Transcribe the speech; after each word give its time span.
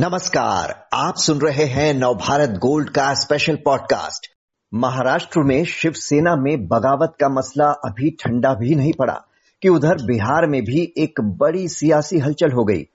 नमस्कार, 0.00 0.88
आप 0.94 1.14
सुन 1.16 1.40
रहे 1.40 1.64
हैं 1.64 1.94
नवभारत 1.94 2.50
गोल्ड 2.50 2.90
का 2.90 3.14
स्पेशल 3.14 3.56
पॉडकास्ट 3.56 4.26
महाराष्ट्र 4.74 5.40
में 5.40 5.64
शिवसेना 5.64 6.36
में 6.36 6.68
बगावत 6.68 7.12
का 7.20 7.28
मसला 7.28 7.64
अभी 7.64 8.10
ठंडा 8.10 8.54
भी 8.54 8.74
नहीं 8.74 8.92
पड़ा, 8.92 9.24
कि 9.62 9.68
उधर 9.68 9.94
बिहार 9.94 10.46
में 10.46 10.64
भी 10.64 10.94
एक 10.98 11.20
बड़ी 11.20 11.68
सियासी 11.68 12.18
हलचल 12.18 12.52
हो 12.52 12.64
गई। 12.64 12.86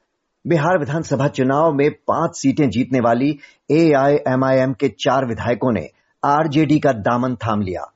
बिहार 0.47 0.79
विधानसभा 0.79 1.27
चुनाव 1.27 1.73
में 1.73 1.91
पाँच 1.91 2.35
सीटें 2.35 2.69
जीतने 2.69 2.99
वाली 2.99 3.39
एआईएमआईएम 3.71 4.73
के 4.73 4.89
चार 4.89 5.25
विधायकों 5.25 5.71
ने 5.71 5.89
आरजेडी 6.25 6.79
का 6.79 6.91
दामन 6.91 7.35
थाम 7.35 7.61
लिया। 7.61 7.94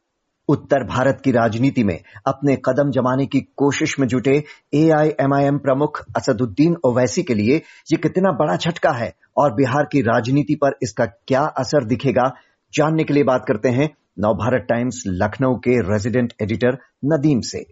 उत्तर 0.49 0.83
भारत 0.83 1.21
की 1.23 1.31
राजनीति 1.31 1.83
में 1.83 1.97
अपने 2.27 2.55
कदम 2.65 2.91
जमाने 2.91 3.25
की 3.25 3.39
कोशिश 3.57 3.99
में 3.99 4.07
जुटे 4.07 4.43
एआईएमआईएम 4.73 5.57
प्रमुख 5.57 6.01
असदुद्दीन 6.17 6.75
ओवैसी 6.85 7.23
के 7.23 7.33
लिए 7.33 7.57
ये 7.91 7.97
कितना 7.97 8.31
बड़ा 8.31 8.55
झटका 8.55 8.91
है 8.91 9.13
और 9.37 9.53
बिहार 9.53 9.87
की 9.91 10.01
राजनीति 10.01 10.55
पर 10.55 10.77
इसका 10.83 11.05
क्या 11.05 11.41
असर 11.57 11.85
दिखेगा, 11.85 12.31
जानने 12.73 13.03
के 13.03 13.13
लिए 13.13 13.23
बात 13.23 13.45
करते 13.47 13.69
हैं 13.69 13.89
नवभारत 14.19 14.65
टाइम्स 14.69 15.03
लखनऊ 15.07 15.55
के 15.57 15.79
रेजिडेंट 15.91 16.33
एडिटर 16.41 16.77
नदीम 17.05 17.39
से। 17.41 17.65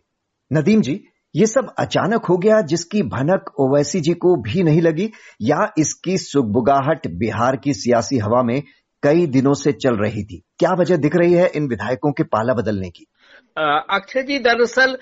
नदीम 0.52 0.82
जी, 0.82 0.99
ये 1.35 1.46
सब 1.46 1.73
अचानक 1.80 2.26
हो 2.26 2.38
गया 2.38 2.62
जिसकी 2.62 3.02
भनक 3.09 3.54
ओवैसी 3.59 3.99
जी 3.99 4.13
को 4.13 4.35
भी 4.41 4.63
नहीं 4.63 4.82
लगी 4.82 5.12
या 5.41 5.68
इसकी 5.77 6.18
सुगबुगाहट 6.18 7.07
बिहार 7.18 7.55
की 7.55 7.73
सियासी 7.73 8.18
हवा 8.18 8.44
में 8.44 8.62
कई 9.07 9.25
दिनों 9.27 9.53
से 9.53 9.71
चल 9.71 9.95
रही 9.95 10.23
थी। 10.23 10.41
क्या 10.59 10.71
वजह 10.73 10.97
दिख 10.97 11.15
रही 11.15 11.34
है 11.34 11.52
इन 11.55 11.67
विधायकों 11.67 12.11
के 12.11 12.23
पाला 12.23 12.53
बदलने 12.53 12.89
की? 12.89 13.05
अक्षय 13.89 14.23
जी, 14.23 14.39
दरअसल 14.39 14.98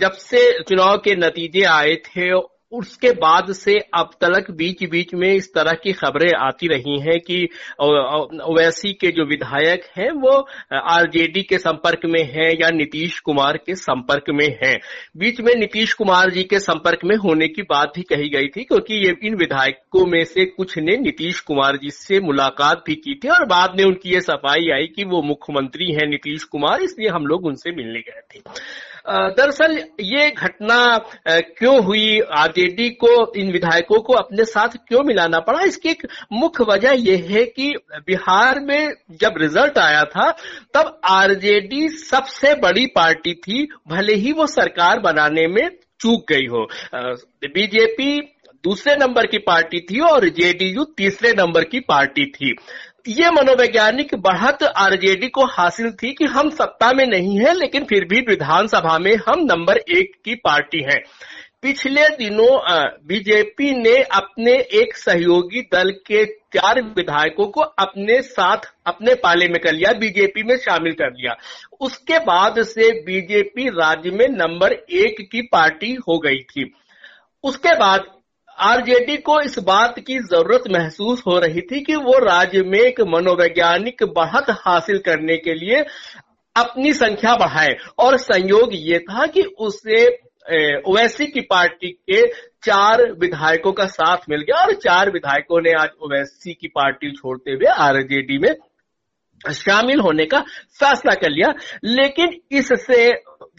जब 0.00 0.12
से 0.12 0.62
चुनाव 0.62 0.96
के 0.98 1.14
नतीजे 1.16 1.64
आए 1.64 1.94
थे 2.08 2.30
उसके 2.74 3.10
बाद 3.14 3.52
से 3.52 3.78
अब 3.94 4.10
तक 4.24 4.50
बीच 4.50 4.82
बीच 4.90 5.14
में 5.14 5.32
इस 5.32 5.52
तरह 5.54 5.72
की 5.82 5.92
खबरें 5.92 6.30
आती 6.38 6.68
रही 6.68 6.98
हैं 7.00 7.18
कि 7.20 7.42
ओवैसी 7.80 8.92
के 8.92 9.10
जो 9.10 9.24
विधायक 9.24 9.84
हैं, 9.96 10.10
वो 10.12 10.30
आरजेडी 10.74 11.42
के 11.42 11.58
संपर्क 11.58 12.04
में 12.04 12.22
हैं 12.24 12.50
या 12.52 12.70
नीतीश 12.70 13.18
कुमार 13.20 13.56
के 13.56 13.74
संपर्क 13.74 14.30
में 14.30 14.46
हैं। 14.62 14.78
बीच 15.16 15.40
में 15.40 15.54
नीतीश 15.54 15.92
कुमार 15.92 16.30
जी 16.30 16.42
के 16.44 16.58
संपर्क 16.58 17.04
में 17.04 17.16
होने 17.16 17.48
की 17.48 17.62
बात 17.62 17.92
भी 17.96 18.02
कही 18.02 18.28
गई 18.28 18.48
थी, 18.48 18.64
क्योंकि 18.64 18.94
ये, 18.96 19.14
इन 19.22 19.34
विधायकों 19.34 20.06
में 20.06 20.24
से 20.24 20.44
कुछ 20.46 20.78
ने 20.78 20.96
नीतीश 20.96 21.40
कुमार 21.40 21.76
जी 21.76 21.90
से 21.90 22.20
मुलाकात 22.20 22.82
भी 22.86 22.94
की 22.94 23.14
थी 23.14 23.28
और 23.28 23.46
बाद 23.46 23.78
में 23.78 23.84
उनकी 23.84 24.14
ये 24.14 24.20
सफ़ाई 24.20 24.70
आई 24.74 24.86
कि 24.86 25.04
वो 25.04 25.22
मुख्यमंत्री 25.22 25.92
हैं 25.92 26.08
नीतीश 26.08 26.44
कुमार, 26.44 26.82
इसलिए 26.82 27.08
हम 27.08 27.26
लोग 27.26 27.46
उनसे 27.46 27.70
मिलने 27.70 28.00
गए 28.00 28.20
थे। 28.30 28.42
दरअसल 29.06 29.76
ये 30.00 30.30
घटना 30.30 30.76
क्यों 31.28 31.82
हुई? 31.84 32.20
आरजेडी 32.32 32.88
को, 32.90 33.32
इन 33.36 33.50
विधायकों 33.52 34.00
को 34.00 34.12
अपने 34.12 34.44
साथ 34.44 34.76
क्यों 34.88 35.02
मिलाना 35.04 35.40
पड़ा? 35.40 35.60
इसकी 35.62 35.88
एक 35.88 36.06
मुख्य 36.32 36.64
वजह 36.64 36.94
यह 37.00 37.26
है 37.30 37.44
कि 37.46 37.72
बिहार 38.06 38.60
में 38.60 38.92
जब 39.20 39.34
रिज़ल्ट 39.36 39.78
आया 39.78 40.02
था, 40.06 40.30
तब 40.74 41.00
आरजेडी 41.04 41.88
सबसे 41.88 42.54
बड़ी 42.54 42.86
पार्टी 42.86 43.34
थी, 43.34 43.66
भले 43.88 44.14
ही 44.14 44.32
वो 44.32 44.46
सरकार 44.46 44.98
बनाने 45.00 45.46
में 45.48 45.68
चूक 46.00 46.32
गई 46.32 46.46
हो। 46.46 46.66
बीजेपी 46.94 48.20
दूसरे 48.64 48.94
नंबर 48.96 49.26
की 49.26 49.38
पार्टी 49.38 49.80
थी 49.80 50.00
और 50.00 50.28
जेडीयू 50.30 50.84
तीसरे 50.96 51.32
नंबर 51.32 51.64
की 51.64 51.80
पार्टी 51.80 52.24
थी। 52.26 52.54
ये 53.08 53.30
मनोवैज्ञानिक 53.30 54.14
बढ़त 54.14 54.62
आरजेडी 54.76 55.28
को 55.28 55.44
हासिल 55.46 55.90
थी 55.92 56.12
कि 56.12 56.24
हम 56.24 56.48
सत्ता 56.50 56.92
में 56.92 57.06
नहीं 57.06 57.38
है, 57.38 57.52
लेकिन 57.54 57.84
फिर 57.84 58.04
भी 58.04 58.20
विधानसभा 58.20 58.98
में 58.98 59.14
हम 59.28 59.40
नंबर 59.40 59.78
एक 59.78 60.12
की 60.24 60.34
पार्टी 60.34 60.82
हैं। 60.82 60.98
पिछले 61.62 62.06
दिनों 62.08 62.48
बीजेपी 63.06 63.70
ने 63.72 63.96
अपने 64.12 64.52
एक 64.74 64.96
सहयोगी 64.96 65.60
दल 65.72 65.90
के 66.06 66.24
चार 66.24 66.80
विधायकों 66.96 67.46
को 67.46 67.60
अपने 67.60 68.20
साथ, 68.22 68.72
अपने 68.86 69.14
पाले 69.14 69.48
में 69.48 69.60
कर 69.60 69.72
लिया, 69.72 69.92
बीजेपी 69.92 70.42
में 70.42 70.56
शामिल 70.56 70.92
कर 70.92 71.10
लिया। 71.10 71.36
उसके 71.80 72.18
बाद 72.18 72.62
से 72.62 72.90
बीजेपी 73.02 73.68
राज्य 73.70 74.10
में 74.10 74.26
नंबर 74.30 74.72
एक 74.72 75.28
की 75.32 75.42
पार्टी 75.42 75.92
हो 76.08 76.18
गई 76.18 76.40
थी। 76.50 76.70
उसके 77.44 77.76
बाद 77.76 78.04
आरजेडी 78.58 79.16
को 79.16 79.40
इस 79.40 79.58
बात 79.58 79.98
की 79.98 80.18
ज़रूरत 80.18 80.62
महसूस 80.70 81.22
हो 81.26 81.38
रही 81.38 81.60
थी 81.60 81.80
कि 81.80 81.94
वो 81.94 82.18
राज्य 82.18 82.62
में 82.62 82.78
एक 82.78 83.00
मनोवैज्ञानिक 83.00 84.02
बढ़त 84.16 84.50
हासिल 84.58 84.98
करने 84.98 85.36
के 85.36 85.54
लिए 85.54 85.80
अपनी 86.56 86.92
संख्या 86.92 87.34
बढ़ाए। 87.36 87.74
और 87.98 88.16
संयोग 88.18 88.70
ये 88.72 88.98
था 88.98 89.26
कि 89.26 89.42
उसे 89.42 90.06
ओवैसी 90.86 91.26
की 91.26 91.40
पार्टी 91.40 91.88
के 91.88 92.26
चार 92.64 93.02
विधायकों 93.12 93.72
का 93.72 93.86
साथ 93.86 94.28
मिल 94.30 94.40
गया 94.40 94.60
और 94.60 94.72
चार 94.74 95.10
विधायकों 95.10 95.60
ने 95.60 95.72
आज 95.72 95.88
ओवैसी 96.02 96.54
की 96.54 96.68
पार्टी 96.68 97.10
छोड़ते 97.10 97.50
हुए 97.50 97.66
आरजेडी 97.66 98.38
में 98.38 98.54
शामिल 99.54 100.00
होने 100.00 100.24
का 100.24 100.38
फैसला 100.80 101.14
कर 101.14 101.30
लिया। 101.30 101.52
लेकिन 101.84 102.40
इससे 102.50 103.10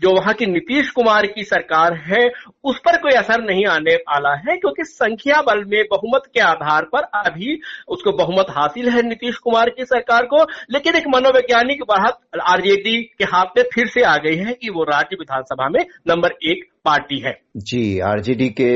जो 0.01 0.11
वहाँ 0.11 0.33
की 0.33 0.45
नीतीश 0.45 0.89
कुमार 0.89 1.25
की 1.25 1.44
सरकार 1.44 1.94
है, 2.06 2.28
उस 2.63 2.79
पर 2.85 2.97
कोई 2.97 3.11
असर 3.11 3.44
नहीं 3.44 3.66
आने 3.66 3.94
वाला 3.95 4.33
है, 4.35 4.56
क्योंकि 4.57 4.83
संख्या 4.83 5.41
बल 5.41 5.63
में 5.66 5.83
बहुमत 5.91 6.23
के 6.33 6.39
आधार 6.41 6.85
पर 6.94 7.03
अभी 7.19 7.59
उसको 7.88 8.11
बहुमत 8.17 8.45
हासिल 8.50 8.89
है 8.89 9.01
नीतीश 9.09 9.38
कुमार 9.38 9.69
की 9.69 9.85
सरकार 9.85 10.25
को। 10.25 10.44
लेकिन 10.72 10.95
एक 10.95 11.07
मनोवैज्ञानिक 11.07 11.83
बढ़त 11.89 12.19
आरजेडी 12.44 13.01
के 13.19 13.25
हाथ 13.25 13.57
में 13.57 13.63
फिर 13.73 13.88
से 13.88 14.03
आ 14.03 14.16
गई 14.17 14.35
है 14.35 14.53
कि 14.53 14.69
वो 14.69 14.83
राज्य 14.83 15.16
विधानसभा 15.19 15.69
में 15.69 15.83
नंबर 16.07 16.38
एक 16.44 16.69
पार्टी 16.85 17.19
है। 17.19 17.38
जी, 17.57 18.00
आरजेडी 18.00 18.50
के 18.59 18.72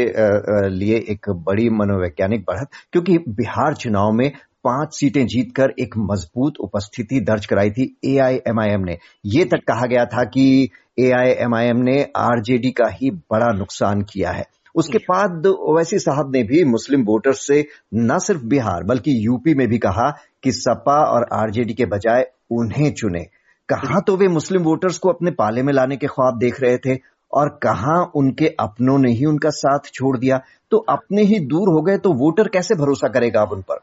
लिए 0.69 0.97
एक 1.09 1.29
बड़ी 1.47 1.69
मनोवैज्ञानिक 1.69 2.41
बढ़त, 2.41 2.69
क्योंकि 2.91 3.17
बिहार 3.29 3.73
चुनाव 3.75 4.11
में 4.11 4.31
पाँच 4.63 4.95
सीटें 4.95 5.25
जीतकर 5.27 5.73
एक 5.79 5.97
मज़बूत 5.99 6.53
उपस्थिति 6.59 7.19
दर्ज 7.19 7.45
कराई 7.45 7.69
थी 7.69 7.83
एआईएमआईएम 8.05 8.81
ने। 8.81 8.97
ये 9.25 9.45
तक 9.45 9.63
कहा 9.67 9.85
गया 9.85 10.05
था 10.05 10.23
कि 10.25 10.69
एआईएमआईएम 10.99 11.77
ने 11.83 12.01
आरजेडी 12.17 12.71
का 12.71 12.87
ही 12.91 13.11
बड़ा 13.11 13.51
नुकसान 13.57 14.01
किया 14.03 14.31
है। 14.31 14.45
उसके 14.75 14.97
बाद 14.97 15.45
ओवैसी 15.47 15.99
साहब 15.99 16.31
ने 16.35 16.43
भी 16.43 16.63
मुस्लिम 16.63 17.03
वोटर्स 17.03 17.45
से 17.47 17.65
न 17.95 18.17
सिर्फ़ 18.19 18.43
बिहार 18.45 18.83
बल्कि 18.83 19.15
यूपी 19.25 19.53
में 19.53 19.67
भी 19.67 19.77
कहा 19.77 20.09
कि 20.43 20.51
सपा 20.51 20.97
और 21.05 21.27
आरजेडी 21.33 21.73
के 21.73 21.85
बजाय 21.85 22.25
उन्हें 22.51 22.91
चुने। 22.93 23.23
कहा 23.69 23.99
तो 23.99 24.15
वे 24.17 24.27
मुस्लिम 24.27 24.63
वोटर्स 24.63 24.97
को 24.97 25.09
अपने 25.09 25.31
पाले 25.31 25.63
में 25.63 25.73
लाने 25.73 25.97
के 25.97 26.07
ख्वाब 26.07 26.37
देख 26.37 26.61
रहे 26.61 26.77
थे 26.77 26.97
और 27.33 27.49
कहा 27.63 27.99
उनके 28.15 28.47
अपनों 28.59 28.97
ने 28.97 29.11
ही 29.11 29.25
उनका 29.25 29.49
साथ 29.49 29.91
छोड़ 29.93 30.17
दिया। 30.17 30.41
तो 30.71 30.77
अपने 30.89 31.23
ही 31.23 31.39
दूर 31.39 31.69
हो 31.69 31.81
गए 31.81 31.97
तो 31.97 32.13
वोटर 32.13 32.47
कैसे 32.47 32.75
भरोसा 32.75 33.07
करेगा 33.07 33.41
अब 33.41 33.51
उन 33.51 33.61
पर? 33.61 33.79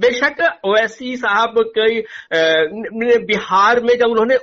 बेशक 0.00 0.60
ओवैसी 0.64 1.16
साहब 1.16 1.54
कई 1.78 2.00
बिहार 3.18 3.80
में 3.80 3.96
जब 3.98 4.06
उन्होंने 4.06 4.38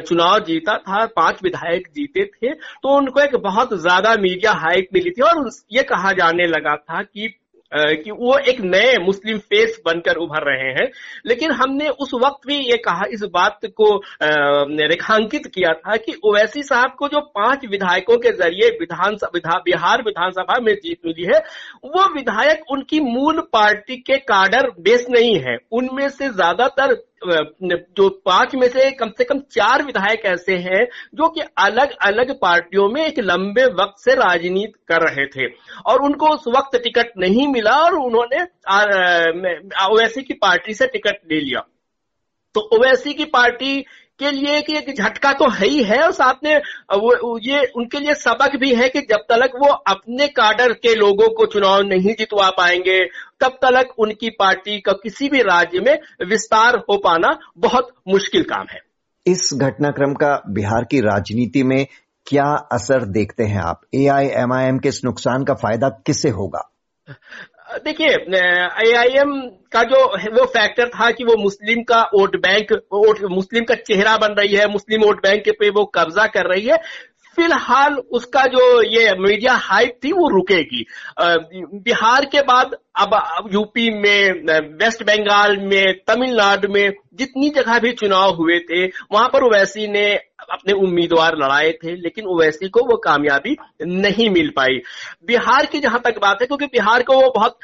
चुनाव 0.00 0.38
जीता 0.40 0.78
था, 0.78 1.06
पाँच 1.06 1.40
विधायक 1.42 1.88
जीते 1.88 2.24
थे 2.24 2.52
तो 2.54 2.96
उनको 2.96 3.20
एक 3.20 3.36
बहुत 3.36 3.74
ज़्यादा 3.74 4.14
मीडिया 4.14 4.52
हाइप 4.52 4.88
मिली 4.94 5.10
थी 5.10 5.22
और 5.22 5.50
ये 5.72 5.82
कहा 5.82 6.12
जाने 6.12 6.46
लगा 6.46 6.76
था 6.76 7.02
कि 7.02 7.34
कि 7.76 8.10
वो 8.10 8.36
एक 8.40 8.60
नए 8.62 8.96
मुस्लिम 8.98 9.38
फेस 9.38 9.80
बनकर 9.86 10.16
उभर 10.16 10.44
रहे 10.44 10.70
हैं। 10.72 10.88
लेकिन 11.26 11.52
हमने 11.52 11.88
उस 11.88 12.10
वक्त 12.14 12.46
भी 12.46 12.56
ये 12.60 12.76
कहा 12.78 13.04
इस 13.12 13.22
बात 13.32 13.66
को 13.80 13.94
रेखांकित 14.22 15.46
किया 15.54 15.72
था 15.72 15.96
कि 15.96 16.14
ओवैसी 16.24 16.62
साहब 16.62 16.94
को 16.98 17.08
जो 17.08 17.20
पाँच 17.36 17.66
विधायकों 17.66 18.16
के 18.16 18.32
ज़रिए 18.32 18.68
विधानसभा 18.80 19.30
विधा, 19.34 19.58
बिहार 19.58 20.02
विधानसभा 20.02 20.58
में 20.60 20.74
जीत 20.74 20.98
मिली 21.06 21.24
है 21.24 21.38
वो 21.86 22.04
विधायक 22.14 22.70
उनकी 22.70 23.00
मूल 23.02 23.40
पार्टी 23.52 23.96
के 23.98 24.16
कार्डर 24.26 24.70
बेस 24.80 25.06
नहीं 25.10 25.34
है। 25.40 25.56
उनमें 25.72 26.08
से 26.08 26.28
ज़्यादातर 26.28 26.94
जो 27.24 28.08
पाँच 28.24 28.54
में 28.54 28.66
से 28.68 28.90
कम 28.90 29.10
से 29.18 29.24
कम 29.24 29.38
चार 29.52 29.82
विधायक 29.82 30.24
ऐसे 30.26 30.56
हैं 30.56 30.84
जो 31.14 31.28
कि 31.28 31.40
अलग 31.58 31.92
अलग 32.06 32.32
पार्टियों 32.40 32.88
में 32.88 33.04
एक 33.06 33.18
लंबे 33.18 33.64
वक्त 33.74 33.94
से 33.98 34.14
राजनीति 34.14 34.84
कर 34.88 35.02
रहे 35.02 35.26
थे। 35.26 35.46
और 35.86 36.02
उनको 36.02 36.28
उस 36.28 36.44
वक्त 36.48 36.76
टिकट 36.76 37.12
नहीं 37.18 37.46
मिला 37.48 37.76
और 37.76 37.94
उन्होंने 37.94 38.42
ओवैसी 39.86 40.22
की 40.22 40.34
पार्टी 40.34 40.74
से 40.74 40.86
टिकट 40.86 41.20
ले 41.32 41.40
लिया। 41.40 41.60
तो 42.54 42.60
ओवैसी 42.76 43.14
की 43.14 43.24
पार्टी 43.24 43.84
के 44.18 44.30
लिए 44.30 44.60
कि 44.62 44.76
एक 44.76 44.94
झटका 44.98 45.32
तो 45.32 45.50
है 45.50 45.66
ही 45.66 45.82
है 45.82 46.02
और 46.02 46.12
साथ 46.12 46.34
में 46.44 46.56
वो 46.94 47.38
ये, 47.38 47.72
उनके 47.76 47.98
लिए 47.98 48.14
सबक 48.14 48.56
भी 48.56 48.74
है 48.74 48.88
कि 48.88 49.00
जब 49.00 49.16
तक 49.16 49.50
वो 49.56 49.68
अपने 49.68 50.28
काडर 50.28 50.72
के 50.72 50.94
लोगों 50.94 51.28
को 51.34 51.46
चुनाव 51.46 51.82
नहीं 51.82 52.14
जितवा 52.18 52.50
पाएँगे, 52.50 53.04
तब 53.40 53.58
तक 53.64 53.94
उनकी 53.98 54.30
पार्टी 54.30 54.80
का 54.80 54.92
किसी 54.92 55.28
भी 55.28 55.42
राज्य 55.42 55.80
में 55.80 55.98
विस्तार 56.26 56.76
हो 56.76 56.96
पाना 56.96 57.38
बहुत 57.58 57.94
मुश्किल 58.08 58.42
काम 58.42 58.66
है। 58.70 58.80
इस 59.26 59.50
घटनाक्रम 59.54 60.14
का 60.14 60.42
बिहार 60.48 60.84
की 60.84 61.00
राजनीति 61.00 61.62
में 61.62 61.86
क्या 62.26 62.52
असर 62.72 63.04
देखते 63.04 63.44
हैं 63.44 63.60
आप? 63.60 63.80
एआईएमआईएम 63.94 64.78
के 64.78 64.88
इस 64.88 65.00
नुकसान 65.04 65.44
का 65.44 65.54
फ़ायदा 65.54 65.88
किसे 65.88 66.28
होगा? 66.28 66.70
देखिए 67.84 68.08
एआईएम 68.86 69.32
का 69.72 69.82
जो 69.82 70.04
वो 70.34 70.44
फैक्टर 70.46 70.88
था 70.88 71.10
कि 71.10 71.24
वो 71.24 71.36
मुस्लिम 71.42 71.82
का 71.82 72.00
वोट 72.14 72.36
बैंक, 72.36 72.72
वोट, 72.72 73.22
मुस्लिम 73.30 73.64
का 73.64 73.74
चेहरा 73.74 74.16
बन 74.16 74.34
रही 74.38 74.54
है, 74.54 74.66
मुस्लिम 74.68 75.02
वोट 75.02 75.22
बैंक 75.22 75.44
के 75.44 75.52
पे 75.52 75.70
वो 75.70 75.84
कब्जा 75.94 76.26
कर 76.26 76.46
रही 76.46 76.66
है। 76.66 76.76
फ़िलहाल 77.36 77.94
उसका 78.12 78.44
जो 78.46 78.82
ये 78.82 79.14
मीडिया 79.18 79.54
हाइप 79.54 79.98
थी, 80.04 80.12
वो 80.12 80.28
रुकेगी। 80.28 80.84
बिहार 81.20 82.24
के 82.24 82.40
बाद 82.42 82.76
अब 82.98 83.48
यूपी 83.52 83.90
में 83.90 84.76
वेस्ट 84.78 85.02
बंगाल 85.02 85.56
में, 85.58 85.94
तमिलनाडु 86.06 86.68
में 86.68 86.92
जितनी 87.14 87.50
जगह 87.50 87.78
भी 87.78 87.92
चुनाव 87.92 88.34
हुए 88.34 88.58
थे, 88.60 88.86
वहाँ 88.86 89.28
पर 89.28 89.42
ओवैसी 89.42 89.86
ने 89.88 90.08
अपने 90.50 90.72
उम्मीदवार 90.74 91.36
लड़ाए 91.38 91.70
थे, 91.74 91.94
लेकिन 91.96 92.26
ओवैसी 92.26 92.68
को 92.68 92.80
वो 92.86 92.96
कामयाबी 92.98 93.56
नहीं 93.82 94.28
मिल 94.30 94.50
पाई। 94.56 94.80
बिहार 95.26 95.66
की 95.66 95.78
जहाँ 95.80 96.00
तक 96.04 96.18
बात 96.20 96.38
है, 96.40 96.46
क्योंकि 96.46 96.66
बिहार 96.68 97.02
को 97.02 97.14
वो 97.14 97.30
बहुत 97.30 97.58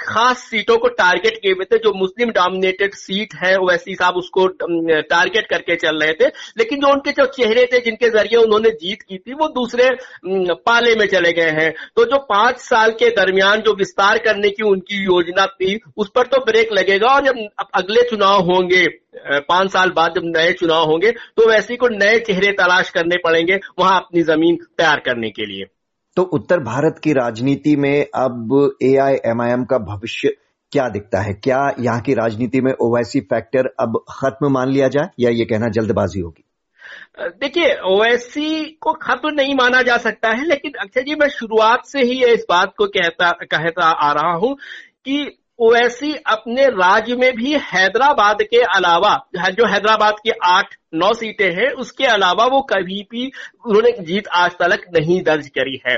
खास 0.00 0.38
सीटों 0.40 0.76
को 0.78 0.88
टारगेट 0.90 1.36
किए 1.36 1.52
हुए 1.52 1.64
थे, 1.64 1.78
जो 1.78 1.92
मुस्लिम 1.94 2.30
डोमिनेटेड 2.32 2.94
सीट 2.94 3.34
है, 3.34 3.56
ओवैसी 3.58 3.94
साहब 3.94 4.16
उसको 4.16 4.46
टारगेट 4.56 5.46
करके 5.46 5.76
चल 5.78 6.02
रहे 6.02 6.12
थे, 6.14 6.28
लेकिन 6.58 6.80
जो 6.80 6.92
उनके 6.92 7.10
जो 7.12 7.26
चेहरे 7.32 7.64
थे, 7.66 7.80
जिनके 7.80 8.08
ज़रिए 8.10 8.38
उन्होंने 8.38 8.70
जीत 8.76 9.02
की 9.02 9.18
थी, 9.18 9.34
वो 9.34 9.48
दूसरे 9.50 9.88
पाले 10.66 10.94
में 10.94 11.06
चले 11.08 11.32
गए 11.32 11.50
हैं। 11.52 11.72
तो 11.96 12.04
जो 12.06 12.18
पाँच 12.30 12.58
साल 12.60 12.90
के 12.94 13.08
दरमियान 13.12 13.60
जो 13.60 13.74
विस्तार 13.76 14.18
करने 14.20 14.50
की 14.50 14.62
उनकी 14.64 15.04
योजना 15.04 15.46
थी, 15.48 15.78
उस 15.96 16.10
पर 16.14 16.26
तो 16.26 16.44
ब्रेक 16.44 16.72
लगेगा, 16.72 17.08
और 17.08 17.24
जब 17.24 17.48
अगले 17.74 18.08
चुनाव 18.10 18.40
होंगे 18.44 18.86
पाँच 19.48 19.70
साल 19.70 19.90
बाद 19.90 20.14
जब 20.14 20.22
नए 20.26 20.52
चुनाव 20.52 20.84
होंगे 20.86 21.10
तो 21.10 21.48
वैसे 21.48 21.76
को 21.76 21.88
नए 21.90 22.09
चेहरे 22.18 22.52
तलाश 22.52 22.90
करने 22.90 23.16
पड़ेंगे 23.16 23.58
वहाँ 23.78 23.96
अपनी 23.96 24.22
ज़मीन 24.22 24.56
तैयार 24.56 25.00
करने 25.00 25.30
के 25.30 25.46
लिए। 25.46 25.64
तो 26.16 26.22
उत्तर 26.22 26.58
भारत 26.58 27.00
की 27.04 27.12
राजनीति 27.12 27.76
में 27.76 28.06
अब 28.14 28.76
ए 28.82 28.96
आई 28.96 29.14
एम 29.26 29.42
आई 29.42 29.50
एम 29.50 29.64
का 29.64 29.78
भविष्य 29.78 30.36
क्या 30.72 30.88
दिखता 30.88 31.20
है? 31.20 31.32
क्या 31.34 31.58
यहाँ 31.80 32.00
की 32.00 32.14
राजनीति 32.14 32.60
में 32.60 32.72
ओवैसी 32.72 33.20
फैक्टर 33.20 33.66
अब 33.80 34.04
खत्म 34.10 34.52
मान 34.52 34.68
लिया 34.68 34.88
जाए 34.88 35.08
या 35.20 35.30
ये 35.30 35.44
कहना 35.44 35.68
जल्दबाजी 35.68 36.20
होगी? 36.20 36.44
देखिए 37.20 37.74
ओवैसी 37.84 38.64
को 38.80 38.92
खत्म 38.92 39.28
नहीं 39.28 39.54
माना 39.54 39.82
जा 39.82 39.96
सकता 39.96 40.30
है 40.30 40.44
लेकिन 40.44 40.72
अक्षय 40.80 41.02
जी 41.02 41.14
मैं 41.14 41.28
शुरुआत 41.28 41.86
से 41.86 42.02
ही 42.02 42.24
इस 42.24 42.44
बात 42.50 42.72
को 42.78 42.86
कहता 42.86 43.30
कहता 43.30 43.84
आ 43.84 44.12
रहा 44.12 44.32
हूँ 44.32 44.54
कि 45.04 45.38
ओवैसी 45.58 46.14
अपने 46.26 46.66
राज्य 46.66 47.16
में 47.16 47.32
भी 47.36 47.52
हैदराबाद 47.52 48.42
के 48.42 48.62
अलावा 48.76 49.14
जो 49.36 49.66
हैदराबाद 49.66 50.14
की 50.24 50.30
आठ 50.44 50.74
नौ 50.92 51.12
सीटें 51.14 51.50
हैं। 51.54 51.70
उसके 51.74 52.04
अलावा 52.06 52.44
वो 52.46 52.60
कभी 52.70 53.02
भी 53.10 53.30
उन्होंने 53.66 53.90
जीत 54.02 54.28
आज 54.34 54.50
तक 54.52 54.86
नहीं 54.94 55.22
दर्ज 55.22 55.48
करी 55.48 55.80
है। 55.86 55.96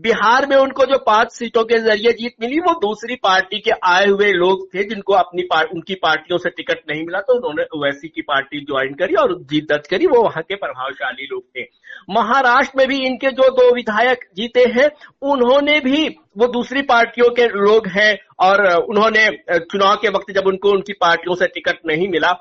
बिहार 0.00 0.46
में 0.46 0.56
उनको 0.56 0.84
जो 0.86 0.98
पाँच 0.98 1.32
सीटों 1.32 1.62
के 1.64 1.78
ज़रिए 1.78 2.12
जीत 2.12 2.34
मिली 2.40 2.58
वो 2.60 2.72
दूसरी 2.80 3.16
पार्टी 3.16 3.58
के 3.60 3.70
आए 3.84 4.06
हुए 4.06 4.30
लोग 4.32 4.66
थे 4.74 4.84
जिनको 4.84 5.12
अपनी 5.14 5.42
पार, 5.42 5.64
उनकी 5.66 5.94
पार्टियों 5.94 6.38
से 6.38 6.50
टिकट 6.50 6.80
नहीं 6.90 7.04
मिला 7.06 7.20
तो 7.20 7.34
उन्होंने 7.34 7.64
ओवैसी 7.76 8.08
की 8.08 8.22
पार्टी 8.22 8.60
ज्वाइन 8.62 8.94
करी 8.94 9.14
और 9.14 9.38
जीत 9.42 9.68
दर्ज 9.68 9.86
करी। 9.88 10.06
वो 10.06 10.22
वहाँ 10.22 10.42
के 10.42 10.54
प्रभावशाली 10.56 11.28
लोग 11.32 11.42
थे। 11.48 11.62
महाराष्ट्र 12.10 12.78
में 12.78 12.86
भी 12.88 12.98
इनके 13.06 13.30
जो 13.32 13.48
दो 13.52 13.74
विधायक 13.74 14.24
जीते 14.36 14.64
हैं 14.70 14.88
उन्होंने 15.32 15.78
भी 15.80 16.08
वो 16.38 16.46
दूसरी 16.52 16.82
पार्टियों 16.84 17.30
के 17.30 17.46
लोग 17.48 17.86
हैं 17.88 18.16
और 18.40 18.66
उन्होंने 18.74 19.28
चुनाव 19.60 19.96
के 19.96 20.08
वक्त 20.08 20.32
जब 20.34 20.46
उनको 20.46 20.70
उनकी 20.70 20.92
पार्टियों 20.92 21.34
से 21.34 21.46
टिकट 21.46 21.78
नहीं 21.86 22.08
मिला 22.08 22.32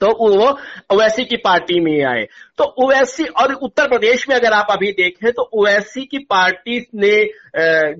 तो 0.00 0.08
वो 0.20 0.48
ओवैसी 0.92 1.24
की 1.24 1.36
पार्टी 1.38 1.80
में 1.80 2.04
आए। 2.06 2.26
तो 2.58 2.64
ओवैसी 2.84 3.24
और 3.24 3.52
उत्तर 3.54 3.88
प्रदेश 3.88 4.28
में 4.28 4.34
अगर 4.36 4.52
आप 4.52 4.66
अभी 4.70 4.90
देखें 4.94 5.30
तो 5.32 5.42
ओवैसी 5.54 6.04
की 6.06 6.18
पार्टी 6.26 6.78
ने 6.96 7.16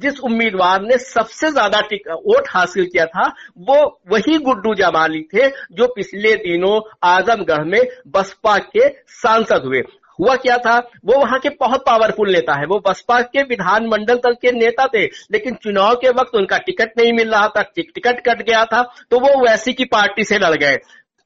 जिस 0.00 0.20
उम्मीदवार 0.22 0.82
ने 0.82 0.98
सबसे 1.00 1.50
ज़्यादा 1.50 1.80
वोट 2.06 2.48
हासिल 2.50 2.84
किया 2.86 3.04
था, 3.06 3.26
वो 3.58 4.00
वही 4.10 4.38
गुड्डू 4.40 4.74
जमाली 4.76 5.20
थे, 5.24 5.48
जो 5.48 5.86
पिछले 5.88 6.34
दिनों 6.38 6.80
आजमगढ़ 7.06 7.64
में 7.64 7.80
बसपा 8.08 8.56
के 8.58 8.88
सांसद 9.14 9.62
हुए। 9.64 9.82
हुआ 10.18 10.34
क्या 10.36 10.56
था? 10.58 10.76
वो 11.06 11.18
वहाँ 11.20 11.38
के 11.38 11.48
बहुत 11.60 11.84
पावरफुल 11.86 12.30
नेता 12.32 12.54
है। 12.54 12.66
वो 12.66 12.78
बसपा 12.86 13.20
के 13.22 13.42
विधानमंडल 13.44 14.16
तक 14.18 14.38
के 14.42 14.52
नेता 14.52 14.86
थे, 14.88 15.04
लेकिन 15.32 15.54
चुनाव 15.54 15.94
के 15.96 16.10
वक्त 16.12 16.36
उनका 16.36 16.58
टिकट 16.58 16.92
नहीं 16.98 17.12
मिल 17.12 17.30
रहा 17.30 17.48
था 17.48 17.62
टिकट 17.74 18.20
कट 18.20 18.42
गया 18.42 18.64
था 18.64 18.82
तो 19.10 19.18
वो 19.20 19.40
वैसी 19.42 19.72
की 19.72 19.84
पार्टी 19.86 20.24
से 20.24 20.38
लड़ 20.38 20.54
गए। 20.56 20.76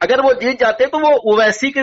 अगर 0.01 0.21
वो 0.21 0.33
जीत 0.35 0.61
जाते 0.61 0.87
तो 0.87 0.99
वो 0.99 1.17
ओवैसी 1.33 1.71
के 1.71 1.83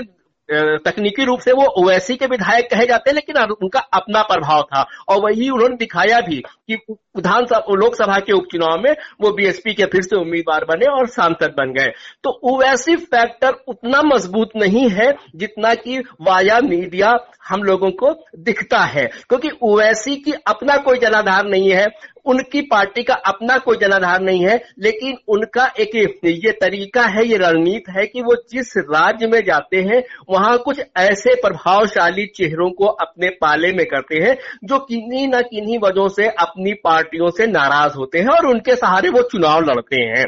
तकनीकी 0.86 1.24
रूप 1.26 1.40
से 1.40 1.52
वो 1.52 1.64
ओवैसी 1.82 2.16
के 2.16 2.26
विधायक 2.28 2.70
कहे 2.72 2.86
जाते 2.86 3.10
हैं, 3.10 3.16
लेकिन 3.16 3.38
उनका 3.54 3.80
अपना 3.94 4.22
प्रभाव 4.24 4.62
था। 4.64 4.82
और 5.10 5.22
वही 5.22 5.50
उन्होंने 5.50 5.76
दिखाया 5.76 6.20
भी 6.20 6.36
कि 6.38 6.76
विधानसभा, 6.90 7.74
लोकसभा 7.76 8.20
के 8.20 8.34
उपचुनाव 8.34 8.82
में 8.82 8.92
वो 9.22 9.32
बीएसपी 9.32 9.74
के 9.74 9.86
फिर 9.86 10.02
से 10.02 10.16
उम्मीदवार 10.16 10.66
बने 10.66 10.92
और 10.92 11.08
सांसद 11.10 11.56
बन 11.58 11.74
गए। 11.74 11.92
तो 12.24 12.40
ओवैसी 12.52 12.96
फैक्टर 12.96 13.64
उतना 13.68 14.02
मज़बूत 14.06 14.52
नहीं 14.56 14.90
है 14.92 15.12
जितना 15.36 15.74
कि 15.76 16.00
वाया 16.22 16.60
मीडिया 16.64 17.18
हम 17.48 17.64
लोगों 17.64 17.92
को 17.94 18.14
दिखता 18.40 18.84
है, 18.86 19.06
क्योंकि 19.06 19.50
ओवैसी 19.64 20.16
की 20.18 20.34
अपना 20.48 20.78
कोई 20.80 20.98
जनाधार 21.00 21.46
नहीं 21.48 21.72
है। 21.72 21.88
उनकी 22.26 22.62
पार्टी 22.62 23.04
का 23.04 23.14
अपना 23.14 23.58
कोई 23.58 23.78
जनाधार 23.78 24.22
नहीं 24.22 24.46
है, 24.46 24.62
लेकिन 24.80 25.18
उनका 25.28 25.72
एक 25.80 25.96
ये 26.26 26.52
तरीका 26.52 27.02
है, 27.02 27.28
ये 27.28 27.38
रणनीति 27.38 27.94
है 27.98 28.06
कि 28.06 28.22
वो 28.22 28.36
जिस 28.36 28.74
राज्य 28.78 29.28
में 29.28 29.40
जाते 29.44 29.78
हैं, 29.78 30.04
वहाँ 30.30 30.58
कुछ 30.58 30.82
ऐसे 30.98 31.36
प्रभावशाली 31.36 32.26
चेहरों 32.26 32.72
को 32.72 32.86
अपने 32.86 33.30
पाले 33.30 33.72
में 33.72 33.86
करते 33.86 34.16
हैं, 34.16 34.38
जो 34.64 34.80
किन्हीं 34.80 35.28
न 35.28 35.42
किन्हीं 35.42 35.80
वजहों 35.84 36.08
से 36.08 36.28
अपनी 36.28 36.74
पार्टियों 36.74 37.30
से 37.30 37.48
नाराज़ 37.48 37.94
होते 37.94 38.20
हैं 38.20 38.28
और 38.28 38.46
उनके 38.46 38.76
सहारे 38.76 39.10
वो 39.10 39.22
चुनाव 39.22 39.62
लड़ते 39.62 40.02
हैं। 40.02 40.26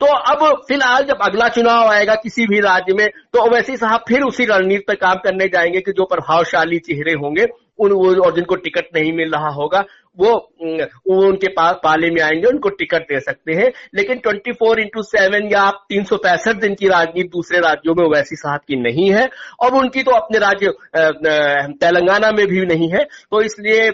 तो 0.00 0.06
अब 0.06 0.62
फ़िलहाल 0.68 1.02
जब 1.02 1.18
अगला 1.22 1.48
चुनाव 1.48 1.88
आएगा 1.88 2.14
किसी 2.14 2.46
भी 2.46 2.60
राज्य 2.60 2.94
में 2.94 3.08
तो 3.08 3.46
ओवैसी 3.46 3.76
साहब 3.76 4.00
फिर 4.08 4.22
उसी 4.22 4.44
रणनीति 4.44 4.84
पर 4.88 4.94
काम 4.94 5.14
करने 5.14 5.46
जाएँगे 5.46 5.80
कि 5.80 5.92
जो 5.92 6.04
प्रभावशाली 6.04 6.78
चेहरे 6.78 7.12
होंगे। 7.12 7.46
उन 7.82 7.92
और 8.18 8.34
जिनको 8.34 8.54
टिकट 8.56 8.96
नहीं 8.96 9.12
मिल 9.12 9.30
रहा 9.30 9.48
होगा, 9.52 9.84
वो 10.18 10.30
उनके 11.16 11.48
पास 11.48 11.76
पाले 11.84 12.10
में 12.10 12.20
आएँगे, 12.22 12.46
उनको 12.46 12.68
टिकट 12.70 13.02
दे 13.02 13.20
सकते 13.20 13.52
हैं। 13.52 13.70
लेकिन 13.94 14.18
24 14.18 14.52
फोर 14.52 14.80
इंटू 14.80 15.02
सेवन 15.02 15.48
या 15.52 15.60
आप 15.60 15.84
तीन 15.88 16.04
सौ 16.04 16.16
पैंसठ 16.16 16.60
दिन 16.60 16.74
की 16.74 16.88
राजनीति 16.88 17.28
दूसरे 17.28 17.58
राज्यों 17.58 17.94
में 17.94 18.04
वैसी 18.08 18.36
साहब 18.36 18.60
की 18.68 18.76
नहीं 18.76 19.10
है। 19.12 19.28
और 19.60 19.74
उनकी 19.74 20.02
तो 20.02 20.10
अपने 20.10 20.38
राज्य 20.38 20.72
तेलंगाना 21.76 22.30
में 22.32 22.46
भी 22.46 22.66
नहीं 22.66 22.90
है। 22.90 23.04
तो 23.04 23.42
इसलिए 23.42 23.88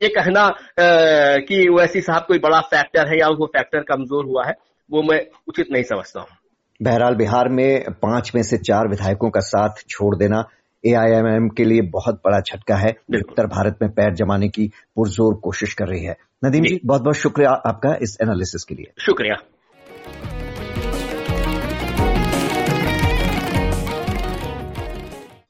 ये 0.00 0.08
कहना 0.10 0.48
कि 0.80 1.66
वैसी 1.70 2.00
साहब 2.00 2.24
कोई 2.28 2.38
बड़ा 2.38 2.60
फैक्टर 2.70 3.08
है 3.08 3.18
या 3.18 3.28
वो 3.30 3.46
फैक्टर 3.46 3.82
कमज़ोर 3.88 4.24
हुआ 4.24 4.46
है, 4.46 4.54
वो 4.90 5.02
मैं 5.02 5.20
उचित 5.48 5.66
नहीं 5.72 5.82
समझता 5.82 6.20
हूँ। 6.20 6.28
बहरहाल 6.80 7.14
बिहार 7.14 7.48
में 7.48 7.84
पाँच 8.02 8.30
में 8.34 8.42
से 8.42 8.56
चार 8.58 8.88
विधायकों 8.88 9.30
का 9.30 9.40
साथ 9.40 9.82
छोड़ 9.88 10.14
देना 10.16 10.44
एआईएमएम 10.86 11.48
के 11.48 11.64
लिए 11.64 11.80
बहुत 11.80 12.14
बड़ा 12.14 12.40
झटका 12.40 12.76
है। 12.76 12.96
उत्तर 13.14 13.46
भारत 13.46 13.78
में 13.82 13.90
पैर 13.90 14.14
जमाने 14.14 14.48
की 14.48 14.70
पुरजोर 14.96 15.34
कोशिश 15.34 15.74
कर 15.74 15.86
रही 15.86 16.04
है। 16.04 16.16
नदीम 16.44 16.64
जी 16.64 16.80
बहुत 16.86 17.02
बहुत 17.02 17.16
शुक्रिया 17.16 17.50
आपका 17.50 17.98
इस 18.02 18.18
एनालिसिस 18.22 18.64
के 18.64 18.74
लिए। 18.74 18.92
शुक्रिया। 18.98 19.36